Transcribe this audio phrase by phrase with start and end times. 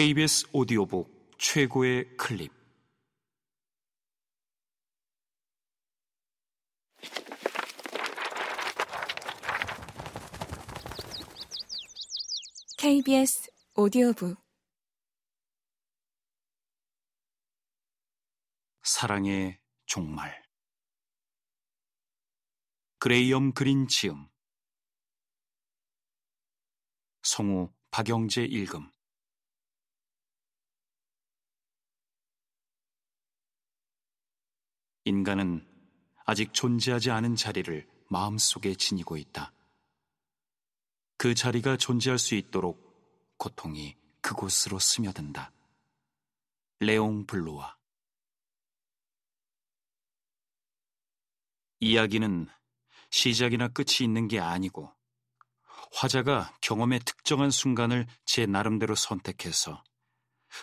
[0.00, 2.50] KBS 오디오북 최고의 클립.
[12.78, 14.38] KBS 오디오북.
[18.82, 20.42] 사랑의 종말.
[23.00, 24.30] 그레이엄 그린 지음.
[27.22, 28.90] 성우 박영재 읽음
[35.04, 35.66] 인간은
[36.24, 39.52] 아직 존재하지 않은 자리를 마음속에 지니고 있다.
[41.16, 45.52] 그 자리가 존재할 수 있도록 고통이 그곳으로 스며든다.
[46.80, 47.76] 레옹 블루와
[51.80, 52.48] 이야기는
[53.10, 54.94] 시작이나 끝이 있는 게 아니고
[55.92, 59.82] 화자가 경험의 특정한 순간을 제 나름대로 선택해서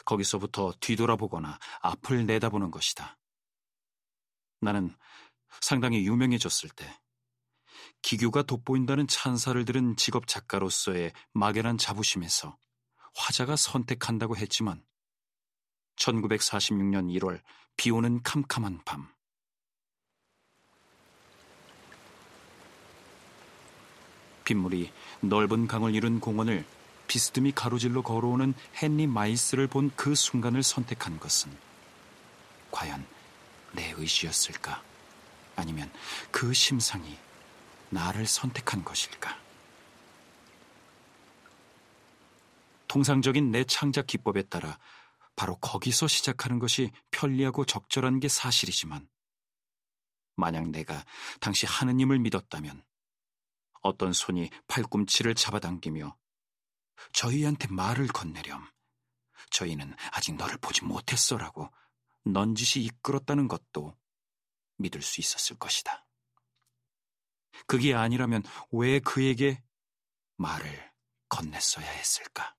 [0.06, 3.18] 거기서부터 뒤돌아보거나 앞을 내다보는 것이다.
[4.60, 4.96] 나는
[5.62, 6.86] 상당히 유명해졌을 때
[8.02, 12.58] 기규가 돋보인다는 찬사를 들은 직업 작가로서의 막연한 자부심에서
[13.16, 14.84] 화자가 선택한다고 했지만
[15.98, 17.42] 1946년 1월
[17.76, 19.10] 비 오는 캄캄한 밤.
[24.46, 24.92] 빗물이
[25.22, 26.66] 넓은 강을 이룬 공원을
[27.08, 31.52] 비스듬히 가로질러 걸어오는 헨리 마이스를 본 그 순간을 선택한 것은
[32.72, 33.06] 과연
[33.78, 34.84] 내 의지였을까?
[35.56, 35.92] 아니면
[36.32, 37.18] 그 심상이
[37.90, 39.40] 나를 선택한 것일까?
[42.88, 44.80] 통상적인 내 창작 기법에 따라
[45.36, 49.08] 바로 거기서 시작하는 것이 편리하고 적절한 게 사실이지만,
[50.36, 51.06] 만약 내가
[51.40, 52.84] 당시 하느님을 믿었다면,
[53.82, 56.18] 어떤 손이 팔꿈치를 잡아당기며
[57.14, 58.68] 저희한테 말을 건네렴.
[59.52, 61.72] 저희는 아직 너를 보지 못했어라고
[62.28, 63.98] 넌짓이 이끌었다는 것도
[64.78, 66.08] 믿을 수 있었을 것이다.
[67.66, 69.64] 그게 아니라면 왜 그에게
[70.38, 70.92] 말을
[71.30, 72.56] 건넸어야 했을까?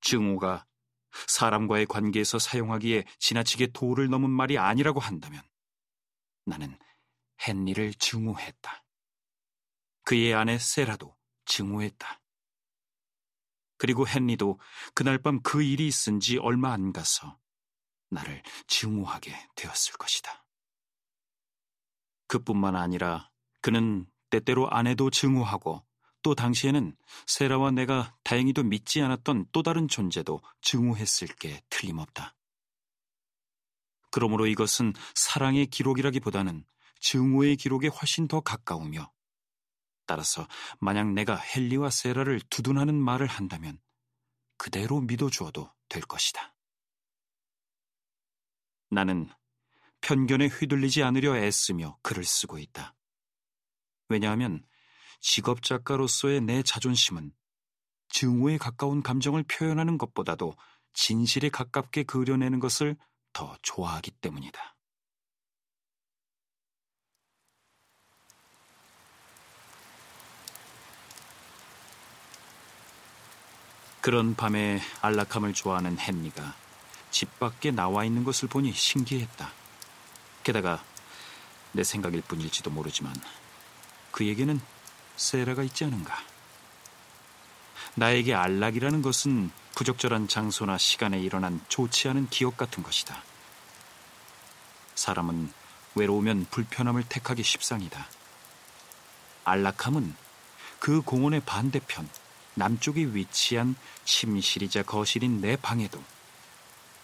[0.00, 0.66] 증오가
[1.26, 5.42] 사람과의 관계에서 사용하기에 지나치게 도를 넘은 말이 아니라고 한다면
[6.44, 6.78] 나는
[7.46, 8.84] 헨리를 증오했다.
[10.02, 12.19] 그의 아내 세라도 증오했다.
[13.80, 14.60] 그리고 헨리도
[14.94, 17.38] 그날 밤 그 일이 있은 지 얼마 안 가서
[18.10, 20.44] 나를 증오하게 되었을 것이다.
[22.26, 23.30] 그뿐만 아니라
[23.62, 25.82] 그는 때때로 아내도 증오하고
[26.22, 26.94] 또 당시에는
[27.26, 32.36] 세라와 내가 다행히도 믿지 않았던 또 다른 존재도 증오했을 게 틀림없다.
[34.10, 36.66] 그러므로 이것은 사랑의 기록이라기보다는
[37.00, 39.10] 증오의 기록에 훨씬 더 가까우며
[40.10, 40.48] 따라서
[40.80, 43.78] 만약 내가 헨리와 세라를 두둔하는 말을 한다면
[44.56, 46.52] 그대로 믿어주어도 될 것이다.
[48.90, 49.30] 나는
[50.00, 52.96] 편견에 휘둘리지 않으려 애쓰며 글을 쓰고 있다.
[54.08, 54.64] 왜냐하면
[55.20, 57.32] 직업 작가로서의 내 자존심은
[58.08, 60.56] 증오에 가까운 감정을 표현하는 것보다도
[60.92, 62.96] 진실에 가깝게 그려내는 것을
[63.32, 64.76] 더 좋아하기 때문이다.
[74.00, 76.54] 그런 밤에 안락함을 좋아하는 헨리가
[77.10, 79.50] 집 밖에 나와 있는 것을 보니 신기했다.
[80.42, 80.82] 게다가
[81.72, 83.14] 내 생각일 뿐일지도 모르지만
[84.12, 84.60] 그에게는
[85.16, 86.18] 세라가 있지 않은가.
[87.94, 93.22] 나에게 안락이라는 것은 부적절한 장소나 시간에 일어난 좋지 않은 기억 같은 것이다.
[94.94, 95.52] 사람은
[95.94, 98.06] 외로우면 불편함을 택하기 십상이다.
[99.44, 100.14] 안락함은
[100.78, 102.08] 그 공원의 반대편,
[102.60, 106.02] 남쪽에 위치한 침실이자 거실인 내 방에도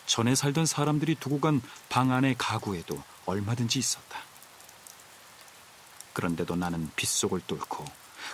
[0.05, 4.19] 전에 살던 사람들이 두고 간 방 안의 가구에도 얼마든지 있었다.
[6.13, 7.85] 그런데도 나는 빗속을 뚫고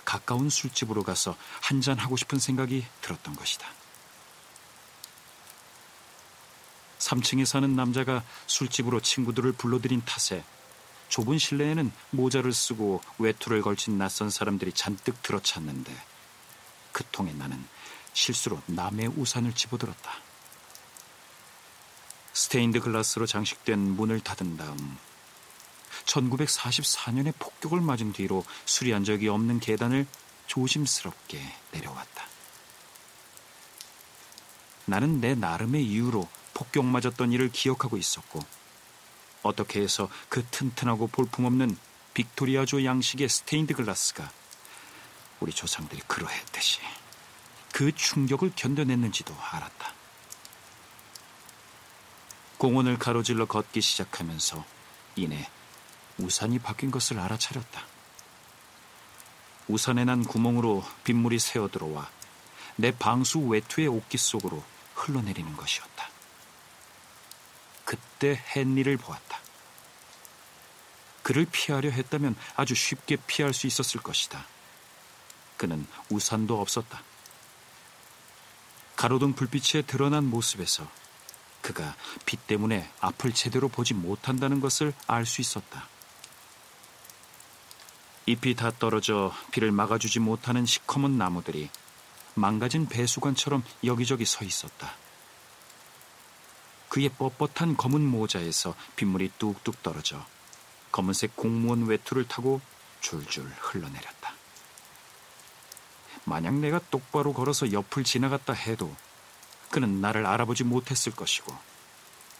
[0.03, 3.65] 가까운 술집으로 가서 한잔 하고 싶은 생각이 들었던 것이다.
[6.99, 10.43] 3층에 사는 남자가 술집으로 친구들을 불러들인 탓에
[11.07, 16.12] 좁은 실내에는 모자를 쓰고 외투를 걸친 낯선 사람들이 잔뜩 들어찼는데
[16.93, 17.61] 그 통에 나는
[18.13, 20.13] 실수로 남의 우산을 집어들었다.
[22.31, 24.97] 스테인드 글라스로 장식된 문을 닫은 다음
[26.05, 30.07] 1944년에 폭격을 맞은 뒤로 수리한 적이 없는 계단을
[30.47, 31.41] 조심스럽게
[31.71, 32.27] 내려왔다.
[34.85, 38.39] 나는 내 나름의 이유로 폭격 맞았던 일을 기억하고 있었고
[39.41, 41.77] 어떻게 해서 그 튼튼하고 볼품없는
[42.13, 44.31] 빅토리아조 양식의 스테인드 글라스가
[45.43, 46.79] 우리 조상들이 그러했듯이
[47.73, 49.93] 그 충격을 견뎌냈는지도 알았다.
[52.57, 54.63] 공원을 가로질러 걷기 시작하면서
[55.17, 55.49] 이내
[56.17, 57.85] 우산이 바뀐 것을 알아차렸다.
[59.67, 62.09] 우산에 난 구멍으로 빗물이 새어 들어와
[62.77, 64.63] 내 방수 외투의 옷깃 속으로
[64.95, 66.09] 흘러내리는 것이었다.
[67.83, 69.39] 그때 헨리를 보았다.
[71.21, 74.45] 그를 피하려 했다면 아주 쉽게 피할 수 있었을 것이다.
[75.63, 77.01] 그는 우산도 없었다.
[78.97, 80.85] 가로등 불빛에 드러난 모습에서
[81.61, 81.95] 그가
[82.25, 85.87] 빛 때문에 앞을 제대로 보지 못한다는 것을 알 수 있었다.
[88.25, 91.69] 잎이 다 떨어져 비를 막아주지 못하는 시커먼 나무들이
[92.33, 94.97] 망가진 배수관처럼 여기저기 서 있었다.
[96.89, 100.25] 그의 뻣뻣한 검은 모자에서 빗물이 뚝뚝 떨어져
[100.91, 102.59] 검은색 공무원 외투를 타고
[102.99, 104.22] 줄줄 흘러내렸다.
[106.25, 108.95] 만약 내가 똑바로 걸어서 옆을 지나갔다 해도
[109.69, 111.55] 그는 나를 알아보지 못했을 것이고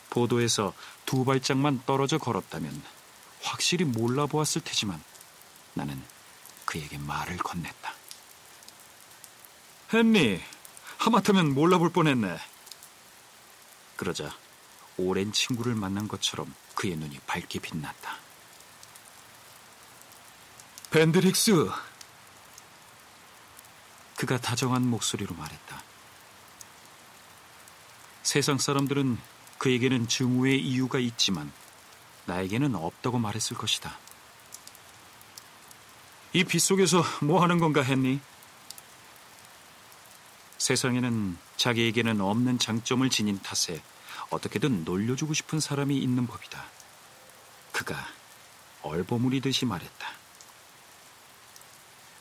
[0.10, 0.74] 보도에서
[1.06, 2.82] 두 발짝만 떨어져 걸었다면
[3.42, 5.04] 확실히 몰라보았을 테지만
[5.74, 6.02] 나는
[6.66, 7.94] 그에게 말을 건넸다.
[9.94, 10.42] 헨리,
[10.98, 12.40] 하마터면 몰라볼 뻔했네.
[13.96, 14.36] 그러자
[14.98, 18.18] 오랜 친구를 만난 것처럼 그의 눈이 밝게 빛났다.
[20.92, 21.70] 벤드릭스!
[24.24, 25.84] 그가 다정한 목소리로 말했다.
[28.22, 29.18] 세상 사람들은
[29.58, 31.52] 그에게는 증오의 이유가 있지만
[32.24, 34.00] 나에게는 없다고 말했을 것이다.
[36.32, 38.22] 이 빗속에서 뭐 하는 건가 했니?
[40.58, 43.84] 세상에는 자기에게는 없는 장점을 지닌 탓에
[44.30, 46.64] 어떻게든 놀려주고 싶은 사람이 있는 법이다.
[47.74, 48.08] 그가
[48.84, 50.08] 얼버무리듯이 말했다.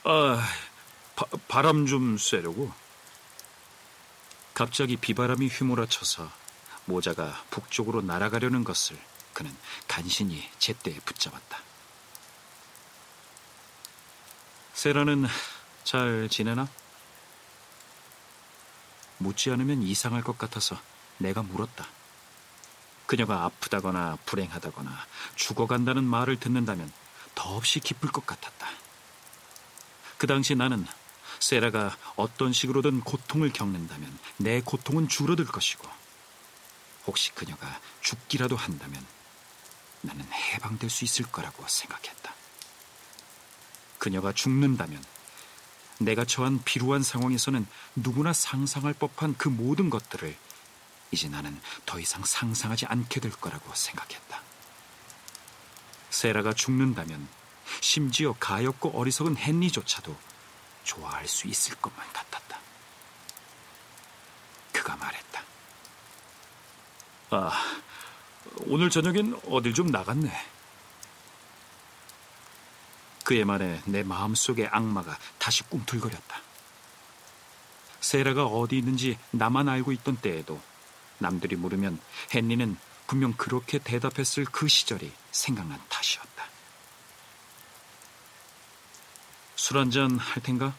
[0.03, 0.45] 아,
[1.15, 2.71] 바, 바람 좀 쐬려고.
[4.53, 6.29] 갑자기 비바람이 휘몰아쳐서
[6.85, 8.97] 모자가 북쪽으로 날아가려는 것을
[9.33, 9.55] 그는
[9.87, 11.59] 간신히 제때에 붙잡았다.
[14.73, 15.25] 세라는
[15.83, 16.67] 잘 지내나?
[19.17, 20.79] 묻지 않으면 이상할 것 같아서
[21.17, 21.87] 내가 물었다.
[23.05, 24.91] 그녀가 아프다거나 불행하다거나
[25.35, 26.91] 죽어간다는 말을 듣는다면
[27.35, 28.67] 더없이 기쁠 것 같았다.
[30.17, 30.85] 그 당시 나는
[31.43, 35.85] 세라가 어떤 식으로든 고통을 겪는다면 내 고통은 줄어들 것이고
[37.05, 39.05] 혹시 그녀가 죽기라도 한다면
[40.01, 42.33] 나는 해방될 수 있을 거라고 생각했다.
[43.97, 45.03] 그녀가 죽는다면
[45.99, 47.67] 내가 처한 비루한 상황에서는
[47.97, 50.37] 누구나 상상할 법한 그 모든 것들을
[51.11, 54.41] 이제 나는 더 이상 상상하지 않게 될 거라고 생각했다.
[56.09, 57.27] 세라가 죽는다면
[57.81, 60.32] 심지어 가엾고 어리석은 헨리조차도
[60.83, 62.59] 좋아할 수 있을 것만 같았다.
[64.71, 65.43] 그가 말했다.
[67.31, 67.51] 아,
[68.65, 70.31] 오늘 저녁엔 어딜 좀 나갔네.
[73.23, 76.41] 그의 말에 내 마음속의 악마가 다시 꿈틀거렸다.
[78.01, 80.61] 세라가 어디 있는지 나만 알고 있던 때에도
[81.19, 81.99] 남들이 물으면
[82.35, 82.77] 헨리는
[83.07, 86.32] 분명 그렇게 대답했을 그 시절이 생각난 탓이었다.
[89.63, 90.75] 술 한잔 할 텐가?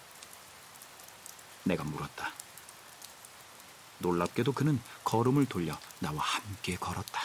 [1.62, 2.30] 내가 물었다.
[3.96, 7.22] 놀랍게도 그는 걸음을 돌려 나와 함께 걸었다.